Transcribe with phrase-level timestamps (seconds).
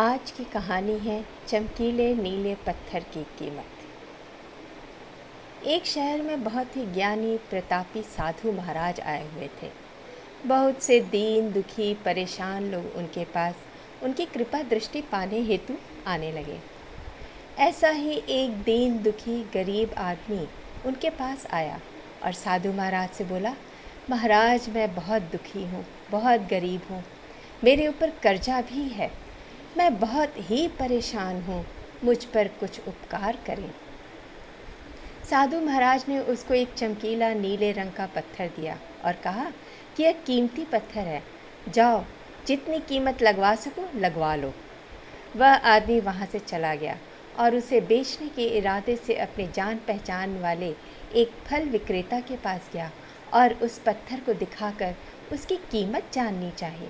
[0.00, 1.14] आज की कहानी है
[1.48, 3.78] चमकीले नीले पत्थर की कीमत।
[5.66, 9.70] एक शहर में बहुत ही ज्ञानी, प्रतापी साधु महाराज आए हुए थे।
[10.46, 13.54] बहुत से दीन, दुखी, परेशान लोग उनके पास
[14.02, 15.74] उनकी कृपा दृष्टि पाने हेतु
[16.06, 16.58] आने लगे।
[17.58, 20.48] ऐसा ही एक दीन, दुखी, गरीब आदमी
[20.86, 21.80] उनके पास आया
[22.24, 23.54] और साधु महाराज से बोला,
[24.10, 27.04] महाराज, मैं बहुत दुखी हूँ, बहुत गरीब हूँ।
[27.64, 29.27] मेरे ऊपर कर्जा भी है।
[29.76, 31.66] मैं बहुत ही परेशान हूँ,
[32.04, 33.70] मुझ पर कुछ उपकार करें।
[35.30, 39.50] साधु महाराज ने उसको एक चमकीला नीले रंग का पत्थर दिया और कहा,
[39.96, 41.22] कि यह कीमती पत्थर है।
[41.68, 42.04] जाओ,
[42.46, 44.52] जितनी कीमत लगवा सको, लगवा लो।
[45.36, 46.96] वह आदमी वहाँ से चला गया
[47.38, 50.74] और उसे बेचने के इरादे से अपने जान पहचान वाले
[51.14, 52.90] एक फल विक्रेता के पास गया
[53.34, 54.94] और उस पत्थर को दिखाकर
[55.32, 56.88] उसकी कीमत जाननी चाहिए।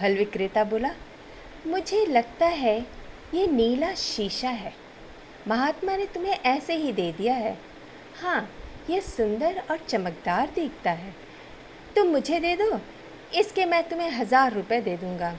[0.00, 0.90] फल विक्रेता बोला
[1.66, 2.78] मुझे लगता है
[3.34, 4.72] ये नीला शीशा है।
[5.48, 7.56] महात्मा ने तुम्हें ऐसे ही दे दिया है।
[8.20, 8.48] हाँ
[8.90, 11.14] ये सुंदर और चमकदार दिखता है।
[11.96, 12.78] तुम मुझे दे दो,
[13.38, 15.34] इसके मैं तुम्हें हज़ार रुपये दे दूँगा।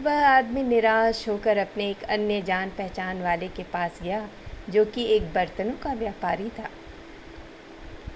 [0.00, 4.28] वह आदमी निराश होकर अपने एक अन्य जान पहचान वाले के पास गया,
[4.70, 6.68] जो कि एक बर्तनों का व्यापारी था।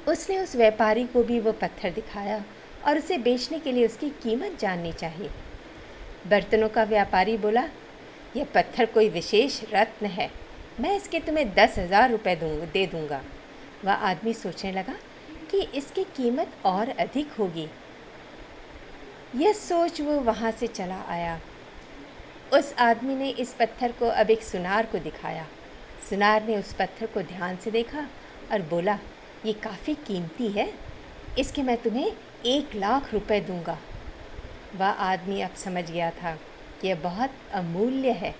[0.08, 2.42] उसने उस व्यापारी को भी वो पत्थर दिखाया
[2.86, 5.30] और उसे बेचने के लिए उसकी कीमत जाननी चाहिए।
[6.28, 7.64] बर्तनों का व्यापारी बोला,
[8.36, 10.30] यह पत्थर कोई विशेष रत्न है।
[10.80, 13.22] मैं इसके तुम्हें दस हज़ार रुपये दूँ, दे दूँगा।
[13.84, 14.94] वह आदमी सोचने लगा
[15.50, 17.68] कि इसकी कीमत और अधिक होगी।
[19.36, 21.38] यह सोच वो वहाँ से चला आया।
[22.52, 25.46] उस आदमी ने इस पत्थर को अब एक सुनार को दिखाया।
[26.10, 28.06] सुनार ने उस पत्थर को ध्यान से देखा
[28.52, 28.98] और बोला,
[29.46, 30.72] ये काफ़ी कीमती है।
[31.38, 32.12] इसके मैं तुम्हें
[32.46, 33.78] एक लाख रुपए दूँगा।
[34.76, 36.38] वह आदमी अब समझ गया था
[36.80, 38.34] कि यह बहुत अमूल्य है।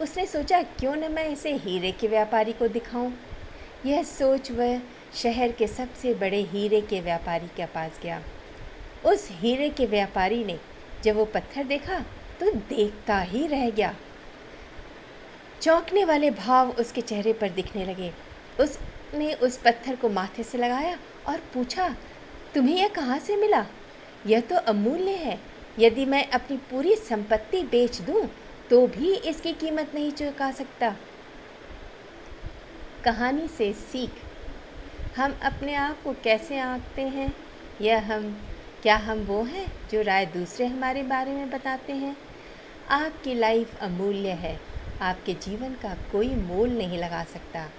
[0.00, 3.12] उसने सोचा, क्यों न मैं इसे हीरे के व्यापारी को दिखाऊँ?
[3.86, 4.80] यह सोच वह
[5.14, 8.22] शहर के सबसे बड़े हीरे के व्यापारी के पास गया।
[9.04, 10.58] उस हीरे के व्यापारी ने
[11.04, 11.98] जब वो पत्थर देखा
[12.40, 13.94] तो देखता ही रह गया।
[15.62, 18.12] चौंकने वाले भाव उसके चेहरे पर दिखने लगे।
[18.60, 21.96] उसने उस पत्थर को माथे से लगाया और पूछा,
[22.54, 23.66] तुम्हें यह कहाँ से मिला?
[24.26, 28.28] यह तो अमूल्य है। यदि मैं अपनी पूरी संपत्ति बेच दूँ
[28.70, 30.96] तो भी इसकी कीमत नहीं चुका सकता।
[33.04, 34.10] कहानी से सीख।
[35.16, 37.34] हम अपने आप को कैसे आंकते हैं?
[37.80, 38.42] या हम,
[38.82, 42.16] क्या हम वो हैं जो राय दूसरे हमारे बारे में बताते हैं?
[42.90, 44.60] आपकी लाइफ अमूल्य है।
[45.00, 47.70] आपके जीवन का कोई मोल नहीं लगा सकता।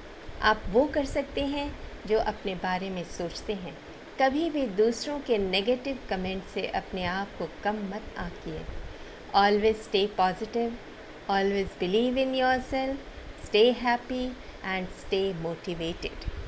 [0.41, 1.75] आप वो कर सकते हैं
[2.07, 3.77] जो अपने बारे में सोचते हैं।
[4.19, 8.61] कभी भी दूसरों के नेगेटिव कमेंट से अपने आप को कम मत आंकिए।
[9.35, 10.77] Always stay positive
[11.29, 14.23] always believe in yourself stay happy
[14.65, 16.42] and stay motivated